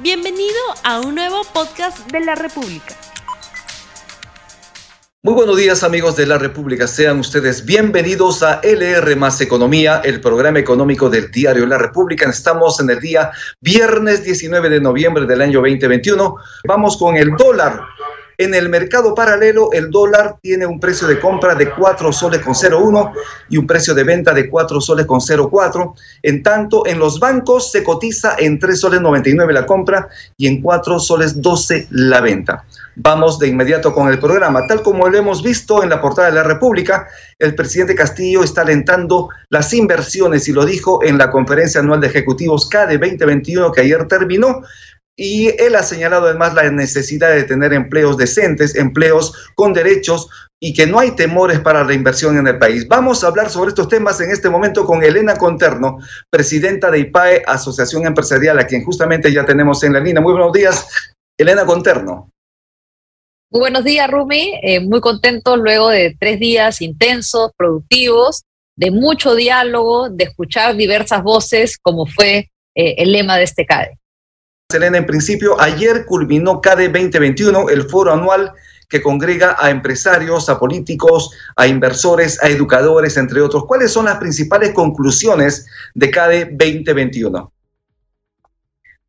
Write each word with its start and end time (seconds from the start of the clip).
Bienvenido 0.00 0.54
a 0.84 1.00
un 1.00 1.16
nuevo 1.16 1.42
podcast 1.52 2.08
de 2.12 2.20
la 2.20 2.36
República. 2.36 2.94
Muy 5.24 5.34
buenos 5.34 5.56
días 5.56 5.82
amigos 5.82 6.14
de 6.14 6.24
la 6.24 6.38
República, 6.38 6.86
sean 6.86 7.18
ustedes 7.18 7.64
bienvenidos 7.64 8.44
a 8.44 8.60
LR 8.62 9.16
más 9.16 9.40
Economía, 9.40 10.00
el 10.04 10.20
programa 10.20 10.60
económico 10.60 11.10
del 11.10 11.32
diario 11.32 11.66
La 11.66 11.78
República. 11.78 12.30
Estamos 12.30 12.78
en 12.78 12.90
el 12.90 13.00
día 13.00 13.32
viernes 13.60 14.22
19 14.22 14.70
de 14.70 14.80
noviembre 14.80 15.26
del 15.26 15.42
año 15.42 15.58
2021. 15.58 16.36
Vamos 16.68 16.96
con 16.96 17.16
el 17.16 17.30
dólar. 17.36 17.80
En 18.40 18.54
el 18.54 18.68
mercado 18.68 19.16
paralelo, 19.16 19.72
el 19.72 19.90
dólar 19.90 20.36
tiene 20.40 20.64
un 20.64 20.78
precio 20.78 21.08
de 21.08 21.18
compra 21.18 21.56
de 21.56 21.70
4 21.70 22.12
soles 22.12 22.40
con 22.40 22.54
0,1 22.54 23.12
y 23.48 23.56
un 23.56 23.66
precio 23.66 23.96
de 23.96 24.04
venta 24.04 24.32
de 24.32 24.48
4 24.48 24.80
soles 24.80 25.06
con 25.06 25.18
0,4. 25.18 25.94
En 26.22 26.44
tanto, 26.44 26.86
en 26.86 27.00
los 27.00 27.18
bancos 27.18 27.72
se 27.72 27.82
cotiza 27.82 28.36
en 28.38 28.60
3 28.60 28.78
soles 28.78 29.00
99 29.00 29.52
la 29.52 29.66
compra 29.66 30.08
y 30.36 30.46
en 30.46 30.62
4 30.62 31.00
soles 31.00 31.42
12 31.42 31.88
la 31.90 32.20
venta. 32.20 32.64
Vamos 32.94 33.40
de 33.40 33.48
inmediato 33.48 33.92
con 33.92 34.08
el 34.08 34.20
programa. 34.20 34.68
Tal 34.68 34.82
como 34.82 35.08
lo 35.08 35.18
hemos 35.18 35.42
visto 35.42 35.82
en 35.82 35.90
la 35.90 36.00
portada 36.00 36.28
de 36.28 36.34
la 36.34 36.44
República, 36.44 37.08
el 37.40 37.56
presidente 37.56 37.96
Castillo 37.96 38.44
está 38.44 38.60
alentando 38.60 39.30
las 39.50 39.72
inversiones 39.72 40.46
y 40.46 40.52
lo 40.52 40.64
dijo 40.64 41.02
en 41.02 41.18
la 41.18 41.32
conferencia 41.32 41.80
anual 41.80 42.00
de 42.00 42.06
ejecutivos 42.06 42.68
CADE 42.68 42.98
2021 42.98 43.72
que 43.72 43.80
ayer 43.80 44.06
terminó 44.06 44.62
y 45.20 45.48
él 45.60 45.74
ha 45.74 45.82
señalado 45.82 46.26
además 46.26 46.54
la 46.54 46.70
necesidad 46.70 47.34
de 47.34 47.42
tener 47.42 47.72
empleos 47.72 48.16
decentes, 48.16 48.76
empleos 48.76 49.50
con 49.56 49.72
derechos 49.72 50.28
y 50.60 50.72
que 50.72 50.86
no 50.86 51.00
hay 51.00 51.10
temores 51.10 51.58
para 51.58 51.82
la 51.82 51.92
inversión 51.92 52.38
en 52.38 52.46
el 52.46 52.58
país. 52.58 52.86
Vamos 52.86 53.22
a 53.22 53.26
hablar 53.26 53.50
sobre 53.50 53.70
estos 53.70 53.88
temas 53.88 54.20
en 54.20 54.30
este 54.30 54.48
momento 54.48 54.84
con 54.84 55.02
Elena 55.02 55.36
Conterno, 55.36 55.98
presidenta 56.30 56.88
de 56.90 57.00
IPAE, 57.00 57.42
Asociación 57.46 58.06
Empresarial, 58.06 58.60
a 58.60 58.66
quien 58.66 58.84
justamente 58.84 59.32
ya 59.32 59.44
tenemos 59.44 59.82
en 59.82 59.94
la 59.94 60.00
línea. 60.00 60.22
Muy 60.22 60.32
buenos 60.32 60.52
días, 60.52 60.86
Elena 61.36 61.66
Conterno. 61.66 62.30
Muy 63.50 63.60
buenos 63.60 63.82
días, 63.82 64.08
Rumi. 64.08 64.54
Eh, 64.62 64.78
muy 64.78 65.00
contento 65.00 65.56
luego 65.56 65.88
de 65.88 66.16
tres 66.18 66.38
días 66.38 66.80
intensos, 66.80 67.50
productivos, 67.56 68.44
de 68.76 68.92
mucho 68.92 69.34
diálogo, 69.34 70.10
de 70.10 70.24
escuchar 70.24 70.76
diversas 70.76 71.24
voces, 71.24 71.76
como 71.82 72.06
fue 72.06 72.50
eh, 72.76 72.94
el 72.98 73.10
lema 73.10 73.36
de 73.36 73.44
este 73.44 73.66
CADE. 73.66 73.98
Selena, 74.70 74.98
en 74.98 75.06
principio, 75.06 75.58
ayer 75.58 76.04
culminó 76.04 76.60
CADE 76.60 76.90
2021, 76.90 77.70
el 77.70 77.88
foro 77.88 78.12
anual 78.12 78.52
que 78.86 79.00
congrega 79.00 79.56
a 79.58 79.70
empresarios, 79.70 80.50
a 80.50 80.58
políticos, 80.58 81.30
a 81.56 81.66
inversores, 81.66 82.38
a 82.42 82.48
educadores, 82.50 83.16
entre 83.16 83.40
otros. 83.40 83.64
¿Cuáles 83.64 83.90
son 83.90 84.04
las 84.04 84.18
principales 84.18 84.74
conclusiones 84.74 85.66
de 85.94 86.10
CADE 86.10 86.44
2021? 86.50 87.50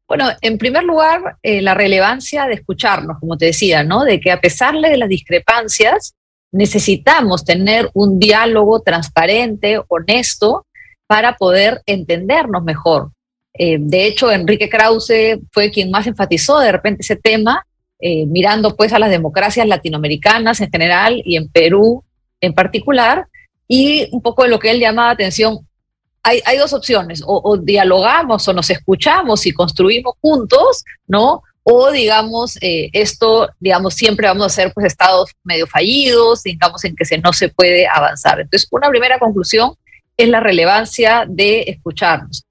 Bueno, 0.07 0.29
en 0.39 0.57
primer 0.57 0.85
lugar, 0.85 1.35
eh, 1.43 1.61
la 1.61 1.73
relevancia 1.73 2.45
de 2.45 2.53
escucharnos, 2.53 3.19
como 3.19 3.37
te 3.37 3.47
decía, 3.47 3.83
¿no? 3.83 4.05
De 4.05 4.21
que 4.21 4.31
a 4.31 4.39
pesar 4.39 4.75
de 4.75 4.95
las 4.95 5.09
discrepancias, 5.09 6.15
necesitamos 6.53 7.43
tener 7.43 7.89
un 7.93 8.17
diálogo 8.17 8.79
transparente, 8.79 9.81
honesto, 9.89 10.65
para 11.05 11.35
poder 11.35 11.81
entendernos 11.85 12.63
mejor. 12.63 13.11
Eh, 13.61 13.75
de 13.77 14.05
hecho, 14.05 14.31
Enrique 14.31 14.69
Krause 14.69 15.37
fue 15.51 15.69
quien 15.69 15.91
más 15.91 16.07
enfatizó 16.07 16.59
de 16.59 16.71
repente 16.71 17.01
ese 17.01 17.17
tema, 17.17 17.65
eh, 17.99 18.25
mirando 18.25 18.73
pues 18.73 18.93
a 18.93 18.99
las 18.99 19.09
democracias 19.09 19.67
latinoamericanas 19.67 20.61
en 20.61 20.71
general 20.71 21.21
y 21.25 21.35
en 21.35 21.49
Perú 21.49 22.01
en 22.39 22.53
particular, 22.53 23.27
y 23.67 24.07
un 24.13 24.21
poco 24.21 24.43
de 24.43 24.49
lo 24.49 24.59
que 24.59 24.71
él 24.71 24.79
llamaba 24.79 25.11
atención, 25.11 25.59
hay, 26.23 26.57
dos 26.57 26.71
opciones, 26.73 27.21
o, 27.25 27.57
dialogamos 27.57 28.47
o 28.47 28.53
nos 28.53 28.69
escuchamos 28.69 29.45
y 29.45 29.51
construimos 29.51 30.13
juntos, 30.21 30.83
¿no? 31.07 31.41
O 31.63 31.91
digamos, 31.91 32.57
eh, 32.61 32.89
esto, 32.93 33.49
digamos, 33.59 33.95
siempre 33.95 34.27
vamos 34.27 34.45
a 34.45 34.49
ser 34.49 34.71
pues 34.73 34.85
estados 34.85 35.31
medio 35.43 35.67
fallidos, 35.67 36.43
digamos, 36.43 36.83
en 36.85 36.95
que 36.95 37.03
se, 37.03 37.17
no 37.17 37.33
se 37.33 37.49
puede 37.49 37.87
avanzar. 37.87 38.39
Entonces, 38.39 38.67
una 38.71 38.89
primera 38.89 39.17
conclusión 39.19 39.73
es 40.15 40.29
la 40.29 40.39
relevancia 40.39 41.25
de 41.27 41.61
escucharnos. 41.67 42.45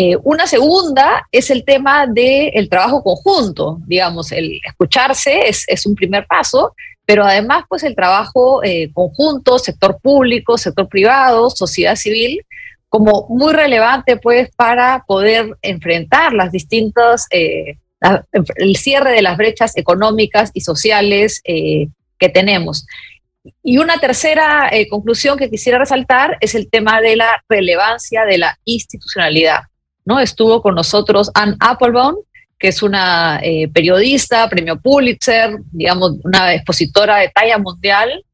Eh, 0.00 0.16
una 0.22 0.46
segunda 0.46 1.26
es 1.32 1.50
el 1.50 1.64
tema 1.64 2.06
del 2.06 2.68
trabajo 2.68 3.02
conjunto, 3.02 3.80
digamos, 3.84 4.30
el 4.30 4.60
escucharse 4.64 5.48
es, 5.48 5.86
un 5.86 5.96
primer 5.96 6.24
paso, 6.28 6.72
pero 7.04 7.24
además 7.24 7.64
pues 7.68 7.82
el 7.82 7.96
trabajo 7.96 8.62
eh, 8.62 8.92
conjunto, 8.92 9.58
sector 9.58 9.98
público, 10.00 10.56
sector 10.56 10.88
privado, 10.88 11.50
sociedad 11.50 11.96
civil, 11.96 12.46
como 12.88 13.26
muy 13.28 13.52
relevante 13.52 14.16
pues 14.16 14.50
para 14.54 15.02
poder 15.04 15.56
enfrentar 15.62 16.32
las 16.32 16.52
distintas, 16.52 17.26
eh, 17.32 17.78
el 18.54 18.76
cierre 18.76 19.10
de 19.10 19.22
las 19.22 19.36
brechas 19.36 19.76
económicas 19.76 20.52
y 20.54 20.60
sociales 20.60 21.42
que 21.44 22.28
tenemos. 22.32 22.86
Y 23.64 23.78
una 23.78 23.98
tercera 23.98 24.70
conclusión 24.90 25.36
que 25.36 25.50
quisiera 25.50 25.80
resaltar 25.80 26.38
es 26.40 26.54
el 26.54 26.70
tema 26.70 27.00
de 27.00 27.16
la 27.16 27.42
relevancia 27.48 28.24
de 28.24 28.38
la 28.38 28.60
institucionalidad. 28.64 29.62
¿No? 30.08 30.18
Estuvo 30.18 30.62
con 30.62 30.74
nosotros 30.74 31.30
Anne 31.34 31.54
Applebaum, 31.60 32.16
que 32.58 32.68
es 32.68 32.82
una 32.82 33.40
eh, 33.42 33.68
periodista, 33.68 34.48
premio 34.48 34.80
Pulitzer, 34.80 35.58
digamos, 35.70 36.12
una 36.24 36.54
expositora 36.54 37.18
de 37.18 37.28
talla 37.28 37.58
mundial, 37.58 38.24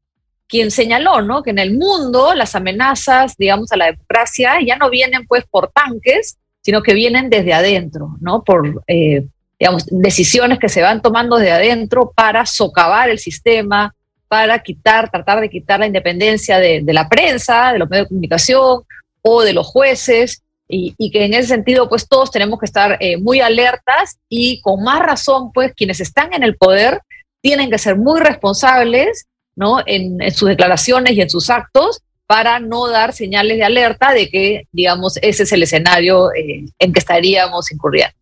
quien 0.47 0.71
señaló, 0.71 1.21
¿no? 1.21 1.43
Que 1.43 1.49
en 1.49 1.59
el 1.59 1.77
mundo 1.77 2.33
las 2.33 2.55
amenazas, 2.55 3.35
digamos, 3.37 3.73
a 3.73 3.77
la 3.77 3.87
democracia 3.87 4.53
ya 4.65 4.77
no 4.77 4.89
vienen 4.89 5.27
pues 5.27 5.43
por 5.51 5.69
tanques, 5.69 6.37
sino 6.61 6.81
que 6.81 6.93
vienen 6.93 7.29
desde 7.29 7.53
adentro, 7.53 8.15
¿no? 8.21 8.41
Por, 8.41 8.81
eh, 8.87 9.27
digamos, 9.59 9.85
decisiones 9.91 10.59
que 10.59 10.69
se 10.69 10.81
van 10.81 11.01
tomando 11.01 11.35
desde 11.35 11.51
adentro 11.51 12.13
para 12.15 12.45
socavar 12.45 13.09
el 13.09 13.19
sistema, 13.19 13.93
para 14.29 14.59
quitar, 14.59 15.11
tratar 15.11 15.41
de 15.41 15.49
quitar 15.49 15.81
la 15.81 15.87
independencia 15.87 16.57
de, 16.57 16.79
de 16.81 16.93
la 16.93 17.09
prensa, 17.09 17.73
de 17.73 17.79
los 17.79 17.89
medios 17.89 18.05
de 18.05 18.09
comunicación 18.09 18.83
o 19.21 19.41
de 19.41 19.51
los 19.51 19.67
jueces, 19.67 20.41
y, 20.67 21.11
que 21.11 21.25
en 21.25 21.33
ese 21.33 21.49
sentido, 21.49 21.87
pues 21.87 22.07
todos 22.07 22.31
tenemos 22.31 22.59
que 22.59 22.65
estar 22.65 22.97
eh, 22.99 23.17
muy 23.17 23.39
alertas 23.39 24.17
y 24.29 24.61
con 24.61 24.83
más 24.83 24.99
razón, 24.99 25.51
pues 25.53 25.73
quienes 25.75 25.99
están 25.99 26.33
en 26.33 26.43
el 26.43 26.55
poder 26.57 27.01
tienen 27.41 27.69
que 27.69 27.77
ser 27.77 27.97
muy 27.97 28.19
responsables, 28.19 29.27
¿no? 29.55 29.77
En, 29.85 30.19
sus 30.31 30.49
declaraciones 30.49 31.13
y 31.13 31.21
en 31.21 31.29
sus 31.29 31.49
actos 31.49 32.01
para 32.25 32.59
no 32.59 32.87
dar 32.87 33.13
señales 33.13 33.57
de 33.57 33.63
alerta 33.63 34.11
de 34.11 34.29
que, 34.29 34.67
digamos, 34.71 35.17
ese 35.21 35.43
es 35.43 35.51
el 35.51 35.61
escenario 35.61 36.33
eh, 36.33 36.65
en 36.79 36.93
que 36.93 36.99
estaríamos 36.99 37.71
incurriendo. 37.71 38.15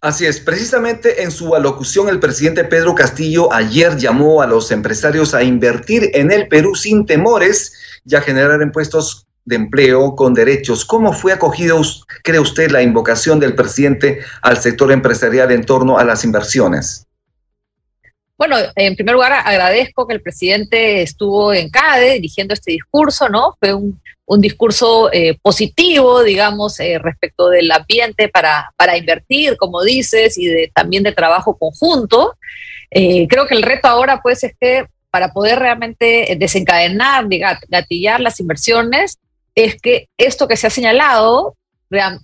Así 0.00 0.26
es, 0.26 0.40
precisamente 0.40 1.22
en 1.22 1.30
su 1.30 1.54
alocución 1.54 2.08
el 2.08 2.18
presidente 2.18 2.64
Pedro 2.64 2.94
Castillo 2.94 3.52
ayer 3.52 3.96
llamó 3.98 4.42
a 4.42 4.48
los 4.48 4.72
empresarios 4.72 5.32
a 5.32 5.44
invertir 5.44 6.10
en 6.14 6.32
el 6.32 6.48
Perú 6.48 6.74
sin 6.74 7.06
temores 7.06 7.72
y 8.04 8.16
a 8.16 8.20
generar 8.20 8.60
impuestos 8.62 9.26
de 9.44 9.56
empleo 9.56 10.14
con 10.14 10.34
derechos. 10.34 10.84
¿Cómo 10.84 11.12
fue 11.12 11.32
acogido, 11.32 11.80
cree 12.22 12.40
usted, 12.40 12.70
la 12.70 12.82
invocación 12.82 13.40
del 13.40 13.54
presidente 13.54 14.20
al 14.42 14.58
sector 14.58 14.92
empresarial 14.92 15.50
en 15.50 15.64
torno 15.64 15.98
a 15.98 16.04
las 16.04 16.24
inversiones? 16.24 17.06
Bueno, 18.42 18.56
en 18.74 18.96
primer 18.96 19.14
lugar 19.14 19.32
agradezco 19.32 20.06
que 20.06 20.14
el 20.14 20.20
presidente 20.20 21.02
estuvo 21.02 21.54
en 21.54 21.70
CADE 21.70 22.14
dirigiendo 22.14 22.54
este 22.54 22.72
discurso, 22.72 23.28
¿no? 23.28 23.56
Fue 23.60 23.72
un, 23.72 24.00
discurso 24.40 25.12
eh, 25.12 25.38
positivo, 25.42 26.22
digamos, 26.22 26.80
eh, 26.80 26.98
respecto 26.98 27.50
del 27.50 27.70
ambiente 27.70 28.28
para, 28.28 28.72
para 28.76 28.96
invertir, 28.96 29.58
como 29.58 29.82
dices, 29.82 30.38
y 30.38 30.46
de, 30.46 30.72
también 30.74 31.02
de 31.02 31.12
trabajo 31.12 31.56
conjunto. 31.58 32.34
Eh, 32.90 33.28
creo 33.28 33.46
que 33.46 33.54
el 33.54 33.62
reto 33.62 33.88
ahora, 33.88 34.22
pues, 34.22 34.42
es 34.42 34.54
que 34.58 34.86
para 35.10 35.34
poder 35.34 35.58
realmente 35.58 36.34
desencadenar, 36.38 37.26
gatillar 37.68 38.20
las 38.20 38.40
inversiones, 38.40 39.18
es 39.54 39.80
que 39.80 40.08
esto 40.16 40.48
que 40.48 40.56
se 40.56 40.66
ha 40.66 40.70
señalado, 40.70 41.56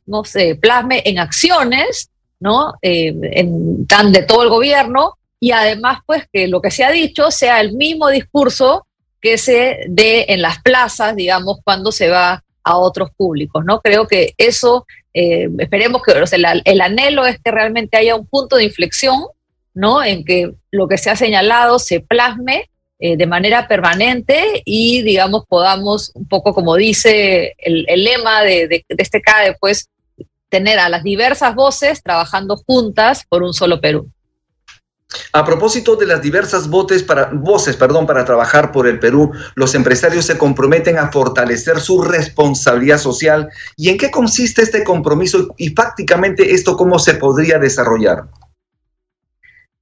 no 0.06 0.24
se 0.24 0.54
plasme 0.56 1.02
en 1.04 1.18
acciones, 1.18 2.10
¿no? 2.40 2.74
Eh, 2.82 3.14
en, 3.22 3.86
tan 3.86 4.12
de 4.12 4.22
todo 4.22 4.42
el 4.42 4.48
gobierno 4.48 5.18
y 5.40 5.52
además, 5.52 6.00
pues, 6.06 6.24
que 6.32 6.48
lo 6.48 6.60
que 6.60 6.70
se 6.70 6.84
ha 6.84 6.90
dicho 6.90 7.30
sea 7.30 7.60
el 7.60 7.72
mismo 7.72 8.08
discurso 8.08 8.86
que 9.20 9.38
se 9.38 9.80
dé 9.88 10.26
en 10.28 10.42
las 10.42 10.60
plazas, 10.62 11.14
digamos, 11.14 11.58
cuando 11.64 11.92
se 11.92 12.08
va 12.08 12.44
a 12.64 12.76
otros 12.76 13.10
públicos, 13.16 13.64
¿no? 13.64 13.80
Creo 13.80 14.06
que 14.06 14.34
eso, 14.36 14.86
eh, 15.14 15.48
esperemos 15.58 16.02
que, 16.02 16.12
el 16.64 16.80
anhelo 16.80 17.26
es 17.26 17.38
que 17.42 17.50
realmente 17.50 17.96
haya 17.96 18.14
un 18.14 18.26
punto 18.26 18.56
de 18.56 18.64
inflexión, 18.64 19.20
¿no? 19.74 20.02
En 20.02 20.24
que 20.24 20.52
lo 20.70 20.88
que 20.88 20.98
se 20.98 21.10
ha 21.10 21.16
señalado 21.16 21.78
se 21.78 22.00
plasme 22.00 22.68
eh, 23.00 23.16
de 23.16 23.26
manera 23.28 23.68
permanente 23.68 24.62
y, 24.64 25.02
digamos, 25.02 25.44
podamos, 25.46 26.10
un 26.14 26.26
poco 26.26 26.52
como 26.52 26.74
dice 26.74 27.54
el, 27.58 27.84
lema 27.84 28.42
de, 28.42 28.84
este 28.88 29.22
CADE, 29.22 29.56
pues, 29.60 29.88
tener 30.48 30.80
a 30.80 30.88
las 30.88 31.04
diversas 31.04 31.54
voces 31.54 32.02
trabajando 32.02 32.56
juntas 32.56 33.24
por 33.28 33.44
un 33.44 33.54
solo 33.54 33.80
Perú. 33.80 34.10
A 35.32 35.44
propósito 35.44 35.94
de 35.94 36.06
las 36.06 36.20
diversas 36.20 36.68
voces 36.68 37.04
para, 37.04 37.30
voces 37.32 37.76
perdón, 37.76 38.04
para 38.04 38.24
trabajar 38.24 38.72
por 38.72 38.88
el 38.88 38.98
Perú, 38.98 39.30
los 39.54 39.76
empresarios 39.76 40.26
se 40.26 40.36
comprometen 40.36 40.98
a 40.98 41.12
fortalecer 41.12 41.80
su 41.80 42.02
responsabilidad 42.02 42.98
social. 42.98 43.48
¿Y 43.76 43.90
en 43.90 43.96
qué 43.96 44.10
consiste 44.10 44.62
este 44.62 44.82
compromiso 44.82 45.54
y 45.56 45.70
prácticamente 45.70 46.52
esto 46.52 46.76
cómo 46.76 46.98
se 46.98 47.14
podría 47.14 47.58
desarrollar? 47.58 48.24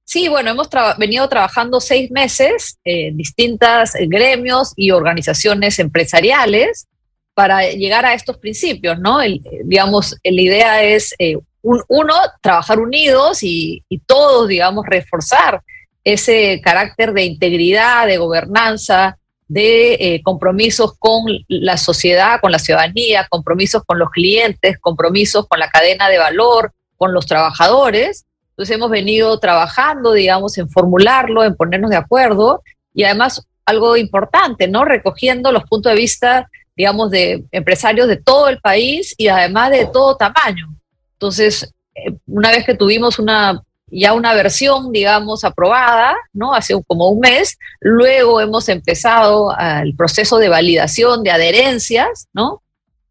Sí, 0.09 0.29
bueno, 0.29 0.51
hemos 0.51 0.69
venido 0.97 1.27
trabajando 1.27 1.81
seis 1.81 2.09
meses 2.11 2.79
en 2.85 3.17
distintas 3.17 3.91
gremios 4.07 4.71
y 4.77 4.91
organizaciones 4.91 5.79
empresariales 5.79 6.87
para 7.33 7.69
llegar 7.71 8.05
a 8.05 8.13
estos 8.13 8.37
principios, 8.37 8.97
¿no? 8.99 9.19
digamos, 9.65 10.15
la 10.23 10.41
idea 10.41 10.81
es, 10.81 11.13
eh, 11.19 11.37
uno, 11.61 12.13
trabajar 12.41 12.79
unidos 12.79 13.39
y, 13.41 13.83
todos, 14.05 14.47
digamos, 14.47 14.85
reforzar 14.87 15.61
ese 16.05 16.61
carácter 16.63 17.11
de 17.11 17.25
integridad, 17.25 18.07
de 18.07 18.17
gobernanza, 18.17 19.17
de 19.49 19.95
eh, 19.95 20.21
compromisos 20.23 20.93
con 20.97 21.23
la 21.49 21.75
sociedad, 21.75 22.39
con 22.39 22.53
la 22.53 22.59
ciudadanía, 22.59 23.27
compromisos 23.29 23.83
con 23.85 23.99
los 23.99 24.09
clientes, 24.11 24.77
compromisos 24.79 25.47
con 25.49 25.59
la 25.59 25.69
cadena 25.69 26.07
de 26.07 26.17
valor, 26.17 26.71
con 26.95 27.11
los 27.11 27.25
trabajadores, 27.25 28.25
entonces 28.57 28.75
hemos 28.75 28.89
venido 28.89 29.39
trabajando, 29.39 30.13
digamos, 30.13 30.57
en 30.57 30.67
formularlo, 30.67 31.43
en 31.43 31.55
ponernos 31.55 31.91
de 31.91 31.97
acuerdo 31.97 32.63
y 32.91 33.03
además 33.03 33.45
algo 33.67 33.95
importante, 33.95 34.67
¿no? 34.67 34.83
Recogiendo 34.83 35.51
los 35.51 35.63
puntos 35.65 35.91
de 35.91 35.99
vista, 35.99 36.49
digamos, 36.75 37.11
de 37.11 37.45
empresarios 37.51 38.07
de 38.07 38.17
todo 38.17 38.49
el 38.49 38.59
país 38.59 39.13
y 39.15 39.27
además 39.27 39.69
de 39.69 39.85
todo 39.85 40.17
tamaño. 40.17 40.73
Entonces, 41.13 41.71
eh, 41.93 42.15
una 42.25 42.49
vez 42.49 42.65
que 42.65 42.73
tuvimos 42.73 43.19
una 43.19 43.61
ya 43.89 44.13
una 44.13 44.33
versión, 44.33 44.91
digamos, 44.91 45.43
aprobada, 45.43 46.15
¿no? 46.33 46.55
Hace 46.55 46.73
como 46.87 47.09
un 47.09 47.19
mes, 47.19 47.59
luego 47.79 48.41
hemos 48.41 48.67
empezado 48.69 49.55
el 49.57 49.95
proceso 49.95 50.39
de 50.39 50.49
validación 50.49 51.23
de 51.23 51.29
adherencias, 51.31 52.27
¿no? 52.33 52.63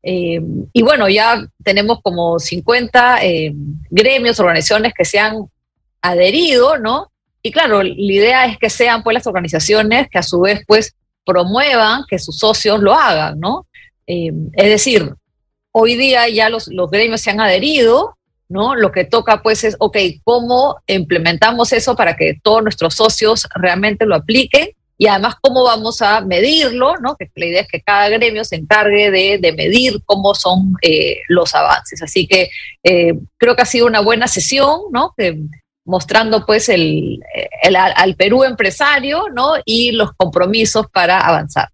Eh, 0.08 0.40
y 0.72 0.82
bueno, 0.82 1.08
ya 1.08 1.44
tenemos 1.64 1.98
como 2.00 2.38
50 2.38 3.24
eh, 3.24 3.52
gremios, 3.90 4.38
organizaciones 4.38 4.92
que 4.96 5.04
se 5.04 5.18
han 5.18 5.46
adherido, 6.00 6.78
¿no? 6.78 7.10
Y 7.42 7.50
claro, 7.50 7.82
la 7.82 7.92
idea 7.96 8.46
es 8.46 8.56
que 8.56 8.70
sean 8.70 9.02
pues 9.02 9.14
las 9.14 9.26
organizaciones 9.26 10.06
que 10.08 10.18
a 10.18 10.22
su 10.22 10.40
vez 10.40 10.62
pues 10.64 10.94
promuevan 11.24 12.04
que 12.08 12.20
sus 12.20 12.38
socios 12.38 12.80
lo 12.80 12.94
hagan, 12.94 13.40
¿no? 13.40 13.66
Eh, 14.06 14.30
es 14.52 14.66
decir, 14.66 15.12
hoy 15.72 15.96
día 15.96 16.28
ya 16.28 16.50
los, 16.50 16.68
los 16.68 16.88
gremios 16.88 17.20
se 17.20 17.30
han 17.30 17.40
adherido, 17.40 18.16
¿no? 18.48 18.76
Lo 18.76 18.92
que 18.92 19.02
toca 19.02 19.42
pues 19.42 19.64
es, 19.64 19.74
ok, 19.80 19.96
¿cómo 20.22 20.76
implementamos 20.86 21.72
eso 21.72 21.96
para 21.96 22.14
que 22.14 22.38
todos 22.40 22.62
nuestros 22.62 22.94
socios 22.94 23.48
realmente 23.56 24.06
lo 24.06 24.14
apliquen? 24.14 24.68
Y 24.98 25.06
además 25.08 25.34
cómo 25.40 25.64
vamos 25.64 26.00
a 26.02 26.20
medirlo, 26.22 26.96
¿no? 26.96 27.16
Que 27.16 27.30
la 27.34 27.46
idea 27.46 27.60
es 27.62 27.68
que 27.68 27.82
cada 27.82 28.08
gremio 28.08 28.44
se 28.44 28.56
encargue 28.56 29.10
de, 29.10 29.52
medir 29.52 30.00
cómo 30.04 30.34
son 30.34 30.74
eh, 30.82 31.18
los 31.28 31.54
avances. 31.54 32.02
Así 32.02 32.26
que 32.26 32.50
eh, 32.82 33.14
creo 33.36 33.54
que 33.54 33.62
ha 33.62 33.66
sido 33.66 33.86
una 33.86 34.00
buena 34.00 34.28
sesión, 34.28 34.80
¿no? 34.92 35.14
mostrando 35.84 36.44
pues 36.44 36.68
el, 36.68 37.20
al 37.62 38.16
Perú 38.16 38.42
empresario, 38.42 39.26
¿no? 39.32 39.52
Y 39.64 39.92
los 39.92 40.10
compromisos 40.16 40.86
para 40.92 41.20
avanzar. 41.20 41.68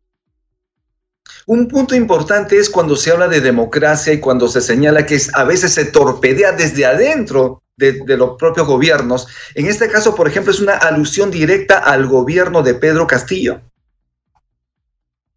Un 1.46 1.66
punto 1.66 1.96
importante 1.96 2.58
es 2.58 2.70
cuando 2.70 2.94
se 2.94 3.10
habla 3.10 3.26
de 3.26 3.40
democracia 3.40 4.12
y 4.12 4.20
cuando 4.20 4.48
se 4.48 4.60
señala 4.60 5.06
que 5.06 5.18
a 5.34 5.44
veces 5.44 5.74
se 5.74 5.86
torpedea 5.86 6.52
desde 6.52 6.84
adentro 6.84 7.61
de, 7.76 8.16
los 8.16 8.36
propios 8.38 8.66
gobiernos. 8.66 9.26
En 9.54 9.66
este 9.66 9.90
caso, 9.90 10.14
por 10.14 10.28
ejemplo, 10.28 10.52
es 10.52 10.60
una 10.60 10.74
alusión 10.74 11.30
directa 11.30 11.78
al 11.78 12.06
gobierno 12.06 12.62
de 12.62 12.74
Pedro 12.74 13.06
Castillo. 13.06 13.60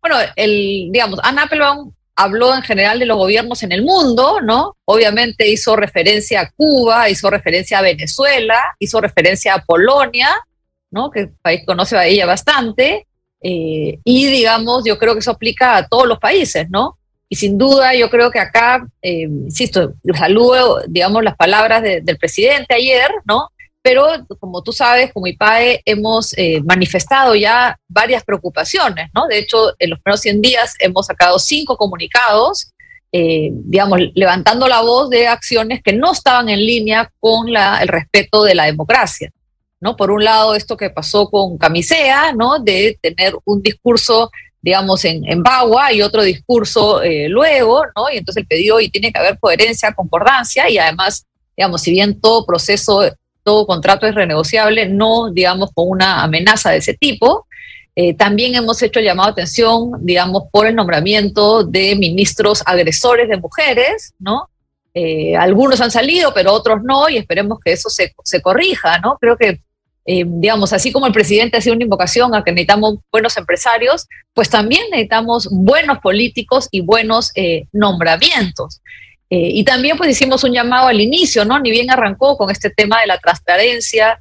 Bueno, 0.01 0.17
el, 0.35 0.89
digamos, 0.91 1.19
Ana 1.23 1.43
Applebaum 1.43 1.91
habló 2.15 2.55
en 2.55 2.61
general 2.61 2.99
de 2.99 3.05
los 3.05 3.17
gobiernos 3.17 3.63
en 3.63 3.71
el 3.71 3.83
mundo, 3.83 4.39
¿no? 4.41 4.77
Obviamente 4.85 5.47
hizo 5.47 5.75
referencia 5.75 6.41
a 6.41 6.51
Cuba, 6.51 7.09
hizo 7.09 7.29
referencia 7.29 7.79
a 7.79 7.81
Venezuela, 7.81 8.75
hizo 8.79 9.01
referencia 9.01 9.55
a 9.55 9.63
Polonia, 9.63 10.29
¿no? 10.91 11.09
Que 11.09 11.21
el 11.21 11.29
país 11.41 11.61
conoce 11.65 11.97
a 11.97 12.05
ella 12.05 12.25
bastante. 12.25 13.07
Eh, 13.41 13.99
y 14.03 14.27
digamos, 14.27 14.83
yo 14.85 14.97
creo 14.97 15.13
que 15.13 15.19
eso 15.19 15.31
aplica 15.31 15.75
a 15.75 15.88
todos 15.88 16.07
los 16.07 16.19
países, 16.19 16.69
¿no? 16.69 16.97
Y 17.30 17.36
sin 17.36 17.57
duda 17.57 17.94
yo 17.95 18.10
creo 18.10 18.30
que 18.30 18.39
acá, 18.39 18.88
eh, 19.01 19.22
insisto, 19.22 19.94
saludo, 20.16 20.81
digamos, 20.88 21.24
las 21.24 21.36
palabras 21.36 21.81
del 21.81 22.18
presidente 22.18 22.75
ayer, 22.75 23.10
¿no? 23.25 23.50
Pero 23.81 24.07
como 24.39 24.63
tú 24.63 24.72
sabes, 24.72 25.13
como 25.13 25.27
IPAE 25.27 25.81
hemos 25.86 26.36
eh, 26.38 26.62
manifestado 26.63 27.36
ya 27.36 27.77
varias 27.88 28.24
preocupaciones, 28.24 29.10
¿no? 29.13 29.27
De 29.27 29.38
hecho, 29.38 29.74
en 29.80 29.92
los 29.92 30.00
primeros 30.00 30.22
100 30.22 30.42
días 30.42 30.74
hemos 30.80 31.06
sacado 31.06 31.38
cinco 31.39 31.77
comunicados, 31.77 32.72
eh, 33.12 33.50
digamos, 33.51 34.00
levantando 34.13 34.68
la 34.68 34.81
voz 34.81 35.10
de 35.10 35.27
acciones 35.27 35.81
que 35.83 35.94
no 35.94 36.12
estaban 36.12 36.50
en 36.50 36.60
línea 36.60 37.12
con 37.19 37.51
la, 37.51 37.80
el 37.81 37.88
respeto 37.88 38.44
de 38.44 38.56
la 38.56 38.66
democracia. 38.66 39.31
¿no? 39.80 39.95
Por 39.95 40.10
un 40.10 40.24
lado, 40.24 40.56
esto 40.56 40.77
que 40.77 40.89
pasó 40.89 41.30
con 41.30 41.57
Camisea, 41.57 42.33
¿no? 42.33 42.60
De 42.60 42.98
tener 43.01 43.36
un 43.45 43.62
discurso 43.62 44.31
digamos, 44.65 45.06
en, 45.06 45.23
en 45.29 45.44
Bagua 45.44 45.94
y 45.94 46.01
otro 46.01 46.23
discurso 46.23 47.03
eh, 47.03 47.29
luego, 47.29 47.83
¿no? 47.95 48.09
Y 48.12 48.17
entonces 48.17 48.41
el 48.41 48.47
pedido 48.47 48.81
y 48.81 48.89
tiene 48.89 49.12
que 49.12 49.19
haber 49.19 49.38
coherencia, 49.38 49.94
concordancia 49.94 50.67
y 50.67 50.79
además, 50.79 51.27
digamos, 51.56 51.83
si 51.83 51.91
bien 51.91 52.19
todo 52.19 52.47
proceso, 52.47 53.03
todo 53.44 53.67
contrato 53.67 54.07
es 54.07 54.15
renegociable, 54.15 54.89
no, 54.89 55.29
digamos, 55.31 55.69
con 55.71 55.88
una 55.88 56.23
amenaza 56.23 56.71
de 56.71 56.77
ese 56.77 56.95
tipo. 56.95 57.45
Eh, 57.95 58.15
también 58.15 58.56
hemos 58.56 58.81
hecho 58.81 59.00
llamado 59.00 59.29
atención, 59.29 59.91
digamos, 60.00 60.45
por 60.51 60.65
el 60.65 60.73
nombramiento 60.73 61.63
de 61.63 61.95
ministros 61.95 62.63
agresores 62.65 63.29
de 63.29 63.38
mujeres, 63.38 64.15
¿no? 64.17 64.50
Eh, 64.95 65.35
algunos 65.35 65.79
han 65.79 65.91
salido, 65.91 66.33
pero 66.33 66.51
otros 66.53 66.81
no, 66.83 67.07
y 67.07 67.17
esperemos 67.17 67.59
que 67.63 67.71
eso 67.71 67.88
se, 67.89 68.15
se 68.23 68.41
corrija, 68.41 68.97
¿no? 68.97 69.19
Creo 69.21 69.38
que 69.38 69.62
eh, 70.07 70.23
digamos, 70.25 70.71
así 70.71 70.91
como 70.91 71.07
el 71.07 71.13
presidente 71.13 71.57
ha 71.57 71.61
sido 71.61 71.75
una 71.75 71.83
invocación 71.83 72.35
a 72.35 72.43
que 72.43 72.51
necesitamos 72.51 72.99
buenos 73.11 73.37
empresarios, 73.37 74.07
pues 74.33 74.49
también 74.49 74.83
necesitamos 74.91 75.47
buenos 75.51 75.97
políticos 75.97 76.67
y 76.69 76.81
buenos 76.81 77.31
eh, 77.33 77.65
nombramientos. 77.71 78.81
Eh, 79.31 79.49
y 79.53 79.63
también 79.63 79.97
pues 79.97 80.11
hicimos 80.11 80.43
un 80.43 80.53
llamado 80.53 80.87
al 80.87 81.01
inicio, 81.01 81.43
¿no? 81.43 81.59
Ni 81.59 81.71
bien 81.71 81.89
arrancó 81.89 82.37
con 82.37 82.51
este 82.51 82.69
tema 82.69 83.01
de 83.01 83.07
la 83.07 83.17
transparencia 83.17 84.19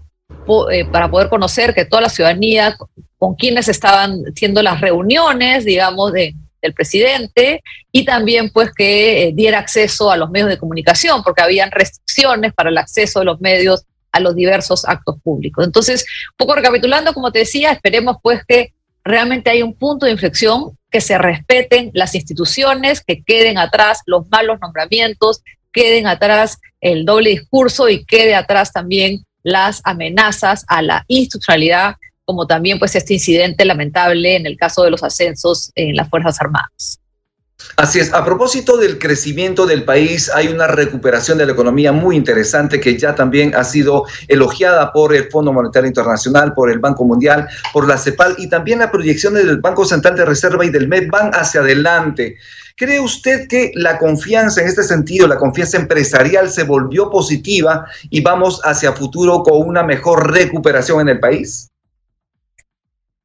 para 0.91 1.11
poder 1.11 1.29
conocer 1.29 1.75
que 1.75 1.85
toda 1.85 2.01
la 2.01 2.09
ciudadanía, 2.09 2.77
con 3.19 3.35
quienes 3.35 3.69
estaban 3.69 4.23
haciendo 4.27 4.63
las 4.63 4.81
reuniones, 4.81 5.67
digamos, 5.67 6.13
de, 6.13 6.35
del 6.63 6.73
presidente, 6.73 7.63
y 7.93 8.07
también 8.07 8.51
pues 8.51 8.73
que 8.75 9.33
diera 9.35 9.59
acceso 9.59 10.11
a 10.11 10.17
los 10.17 10.31
medios 10.31 10.49
de 10.49 10.59
comunicación, 10.59 11.23
porque 11.23 11.43
habían 11.43 11.71
restricciones 11.71 12.55
para 12.55 12.71
el 12.71 12.79
acceso 12.79 13.19
de 13.19 13.27
los 13.27 13.41
medios 13.41 13.85
a 14.15 14.21
los 14.21 14.37
diversos 14.37 14.85
actos 14.87 15.17
públicos. 15.23 15.65
Entonces, 15.65 16.07
un 16.31 16.37
poco 16.37 16.55
recapitulando, 16.55 17.13
como 17.13 17.33
te 17.33 17.41
decía, 17.41 17.73
esperemos 17.73 18.17
pues 18.23 18.45
que 18.47 18.73
realmente 19.03 19.51
haya 19.51 19.65
un 19.65 19.75
punto 19.75 20.07
de 20.07 20.13
inflexión, 20.13 20.79
que 20.89 21.01
se 21.01 21.19
respeten 21.19 21.91
las 21.95 22.15
instituciones, 22.15 23.03
que 23.03 23.23
queden 23.23 23.59
atrás 23.59 24.03
los 24.07 24.29
malos 24.31 24.61
nombramientos, 24.61 25.43
queden 25.73 26.07
atrás 26.07 26.59
el 26.81 27.05
doble 27.05 27.31
discurso 27.31 27.89
y 27.89 28.05
quede 28.05 28.37
atrás 28.37 28.73
también 28.73 29.25
las 29.43 29.81
amenazas 29.85 30.65
a 30.69 30.81
la 30.81 31.05
institucionalidad, 31.09 31.97
como 32.25 32.47
también 32.47 32.79
pues 32.79 32.95
este 32.95 33.15
incidente 33.15 33.65
lamentable 33.65 34.37
en 34.37 34.47
el 34.47 34.57
caso 34.57 34.85
de 34.85 34.91
los 34.91 35.03
ascensos 35.03 35.73
en 35.75 35.97
las 35.97 36.09
Fuerzas 36.09 36.41
Armadas. 36.41 37.01
Así 37.77 37.99
es. 37.99 38.13
A 38.13 38.25
propósito 38.25 38.77
del 38.77 38.99
crecimiento 38.99 39.67
del 39.67 39.85
país, 39.85 40.31
hay 40.33 40.49
una 40.49 40.67
recuperación 40.67 41.39
de 41.39 41.47
la 41.47 41.53
economía 41.53 41.93
muy 41.93 42.17
interesante 42.17 42.81
que 42.81 42.97
ya 42.97 43.15
también 43.15 43.55
ha 43.55 43.65
sido 43.65 44.05
elogiada 44.29 44.93
por 44.93 45.15
el 45.15 45.29
Fondo 45.31 45.53
Monetario 45.53 45.89
Internacional, 45.89 46.55
por 46.55 46.71
el 46.71 46.79
Banco 46.79 47.05
Mundial, 47.05 47.49
por 47.73 47.89
la 47.89 47.99
CEPAL 47.99 48.37
y 48.39 48.49
también 48.49 48.79
las 48.79 48.91
proyecciones 48.91 49.45
del 49.45 49.59
Banco 49.61 49.85
Central 49.85 50.15
de 50.15 50.25
Reserva 50.25 50.65
y 50.65 50.71
del 50.71 50.89
MED 50.89 51.09
van 51.11 51.33
hacia 51.33 51.61
adelante. 51.61 52.37
¿Cree 52.77 53.01
usted 53.01 53.47
que 53.49 53.73
la 53.75 53.99
confianza 53.99 54.61
en 54.61 54.69
este 54.69 54.83
sentido, 54.83 55.27
la 55.27 55.37
confianza 55.37 55.77
empresarial 55.77 56.51
se 56.51 56.65
volvió 56.65 57.11
positiva 57.11 57.87
y 58.11 58.21
vamos 58.21 58.61
hacia 58.65 58.93
futuro 58.93 59.43
con 59.43 59.69
una 59.69 59.83
mejor 59.83 60.33
recuperación 60.33 61.01
en 61.01 61.09
el 61.09 61.21
país? 61.21 61.69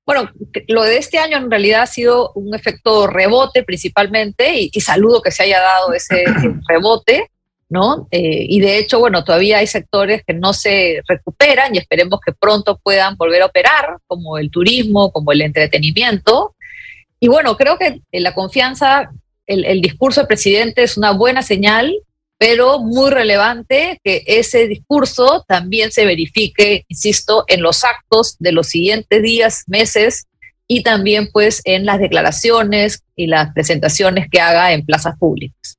Bueno, 0.09 0.31
lo 0.69 0.81
de 0.81 0.97
este 0.97 1.19
año 1.19 1.37
en 1.37 1.51
realidad 1.51 1.83
ha 1.83 1.85
sido 1.85 2.31
un 2.33 2.55
efecto 2.55 3.05
rebote 3.05 3.61
principalmente 3.61 4.59
y, 4.59 4.81
saludo 4.81 5.21
que 5.21 5.29
se 5.29 5.43
haya 5.43 5.59
dado 5.59 5.93
ese 5.93 6.25
rebote, 6.67 7.29
¿no? 7.69 8.07
Eh, 8.09 8.47
y 8.49 8.59
de 8.59 8.79
hecho, 8.79 8.97
bueno, 8.97 9.23
todavía 9.23 9.59
hay 9.59 9.67
sectores 9.67 10.23
que 10.25 10.33
no 10.33 10.53
se 10.53 11.03
recuperan 11.07 11.75
y 11.75 11.77
esperemos 11.77 12.21
que 12.25 12.33
pronto 12.33 12.79
puedan 12.81 13.17
volver 13.17 13.43
a 13.43 13.45
operar, 13.45 13.99
como 14.07 14.39
el 14.39 14.49
turismo, 14.49 15.11
como 15.11 15.31
el 15.31 15.43
entretenimiento. 15.43 16.55
Y 17.19 17.27
bueno, 17.27 17.55
creo 17.55 17.77
que 17.77 18.01
la 18.11 18.33
confianza, 18.33 19.11
el, 19.45 19.79
discurso 19.79 20.21
del 20.21 20.27
presidente 20.27 20.81
es 20.81 20.97
una 20.97 21.11
buena 21.11 21.43
señal 21.43 21.95
pero 22.39 22.79
muy 22.79 23.11
relevante 23.11 23.99
que 24.01 24.23
ese 24.25 24.67
discurso 24.67 25.43
también 25.47 25.91
se 25.91 26.05
verifique, 26.05 26.85
insisto, 26.87 27.43
en 27.47 27.61
los 27.61 27.83
actos 27.83 28.37
de 28.39 28.53
los 28.53 28.67
siguientes 28.67 29.21
días, 29.21 29.65
meses 29.67 30.25
y 30.65 30.81
también 30.81 31.29
pues 31.33 31.61
en 31.65 31.85
las 31.85 31.99
declaraciones 31.99 33.03
y 33.17 33.27
las 33.27 33.53
presentaciones 33.53 34.29
que 34.31 34.39
haga 34.39 34.71
en 34.71 34.85
plazas 34.85 35.17
públicas. 35.19 35.77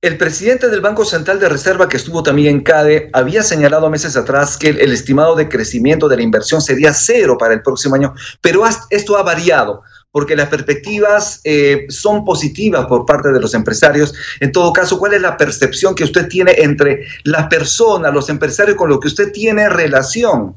El 0.00 0.18
presidente 0.18 0.68
del 0.68 0.82
Banco 0.82 1.04
Central 1.04 1.40
de 1.40 1.48
Reserva, 1.48 1.88
que 1.88 1.96
estuvo 1.96 2.22
también 2.22 2.56
en 2.56 2.62
CADE, 2.62 3.10
había 3.12 3.42
señalado 3.42 3.90
meses 3.90 4.16
atrás 4.16 4.56
que 4.56 4.68
el, 4.68 4.92
estimado 4.92 5.34
de 5.34 5.48
crecimiento 5.48 6.08
de 6.08 6.16
la 6.16 6.22
inversión 6.22 6.60
sería 6.60 6.92
cero 6.92 7.38
para 7.38 7.54
el 7.54 7.62
próximo 7.62 7.96
año, 7.96 8.14
pero 8.40 8.62
esto 8.90 9.16
ha 9.16 9.22
variado 9.22 9.82
porque 10.14 10.36
las 10.36 10.48
perspectivas 10.48 11.40
eh, 11.42 11.86
son 11.88 12.24
positivas 12.24 12.86
por 12.86 13.04
parte 13.04 13.32
de 13.32 13.40
los 13.40 13.52
empresarios. 13.52 14.14
En 14.38 14.52
todo 14.52 14.72
caso, 14.72 14.96
¿cuál 14.96 15.14
es 15.14 15.20
la 15.20 15.36
percepción 15.36 15.92
que 15.92 16.04
usted 16.04 16.28
tiene 16.28 16.52
entre 16.58 17.00
las 17.24 17.48
personas, 17.48 18.14
los 18.14 18.28
empresarios 18.28 18.76
con 18.76 18.88
los 18.90 19.00
que 19.00 19.08
usted 19.08 19.32
tiene 19.32 19.68
relación? 19.68 20.54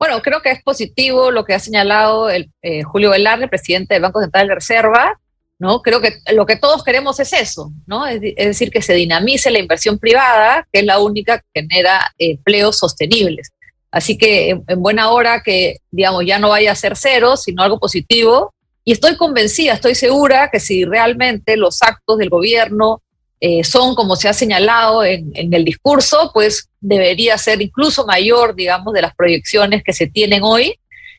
Bueno, 0.00 0.20
creo 0.20 0.42
que 0.42 0.50
es 0.50 0.60
positivo 0.64 1.30
lo 1.30 1.44
que 1.44 1.54
ha 1.54 1.60
señalado 1.60 2.28
el, 2.28 2.50
eh, 2.62 2.82
Julio 2.82 3.10
Velarde, 3.10 3.46
presidente 3.46 3.94
del 3.94 4.02
Banco 4.02 4.20
Central 4.20 4.48
de 4.48 4.54
Reserva. 4.56 5.20
¿no? 5.60 5.80
Creo 5.80 6.00
que 6.00 6.18
lo 6.32 6.44
que 6.44 6.56
todos 6.56 6.82
queremos 6.82 7.20
es 7.20 7.32
eso, 7.32 7.70
¿no? 7.86 8.04
Es, 8.08 8.20
decir, 8.20 8.72
que 8.72 8.82
se 8.82 8.94
dinamice 8.94 9.48
la 9.52 9.60
inversión 9.60 9.96
privada, 10.00 10.66
que 10.72 10.80
es 10.80 10.86
la 10.86 10.98
única 10.98 11.38
que 11.38 11.60
genera 11.60 12.12
empleos 12.18 12.78
sostenibles. 12.78 13.52
Así 13.92 14.16
que 14.16 14.50
en, 14.66 14.82
buena 14.82 15.10
hora 15.10 15.42
que, 15.44 15.76
digamos, 15.90 16.24
ya 16.26 16.38
no 16.38 16.48
vaya 16.48 16.72
a 16.72 16.74
ser 16.74 16.96
cero, 16.96 17.36
sino 17.36 17.62
algo 17.62 17.78
positivo. 17.78 18.52
Y 18.84 18.92
estoy 18.92 19.16
convencida, 19.16 19.74
estoy 19.74 19.94
segura 19.94 20.48
que 20.50 20.58
si 20.58 20.84
realmente 20.84 21.56
los 21.56 21.82
actos 21.82 22.18
del 22.18 22.30
gobierno 22.30 23.02
eh, 23.38 23.62
son 23.62 23.94
como 23.94 24.16
se 24.16 24.28
ha 24.28 24.32
señalado 24.32 25.04
en, 25.04 25.30
en, 25.34 25.52
el 25.52 25.64
discurso, 25.64 26.30
pues 26.32 26.68
debería 26.80 27.36
ser 27.38 27.60
incluso 27.60 28.06
mayor, 28.06 28.54
digamos, 28.54 28.94
de 28.94 29.02
las 29.02 29.14
proyecciones 29.14 29.84
que 29.84 29.92
se 29.92 30.06
tienen 30.06 30.42
hoy. 30.42 30.74